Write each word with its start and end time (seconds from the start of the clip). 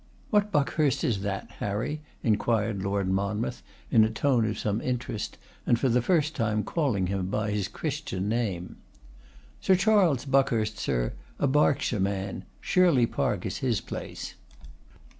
'What 0.31 0.51
Buckhurst 0.51 1.03
is 1.03 1.21
that, 1.21 1.47
Harry?' 1.59 2.01
inquired 2.23 2.81
Lord 2.81 3.07
Monmouth, 3.07 3.61
in 3.91 4.03
a 4.03 4.09
tone 4.09 4.45
of 4.49 4.57
some 4.57 4.81
interest, 4.81 5.37
and 5.67 5.77
for 5.77 5.89
the 5.89 6.01
first 6.01 6.35
time 6.35 6.63
calling 6.63 7.05
him 7.05 7.27
by 7.27 7.51
his 7.51 7.67
Christian 7.67 8.27
name. 8.27 8.77
'Sir 9.59 9.75
Charles 9.75 10.25
Buckhurst, 10.25 10.79
sir, 10.79 11.13
a 11.37 11.45
Berkshire 11.45 11.99
man: 11.99 12.45
Shirley 12.59 13.05
Park 13.05 13.45
is 13.45 13.57
his 13.59 13.79
place. 13.79 14.33